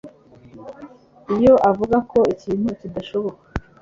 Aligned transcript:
Iyo 1.35 1.53
avuga 1.69 1.97
ko 2.11 2.19
ikintu 2.33 2.67
kidashoboka 2.79 3.41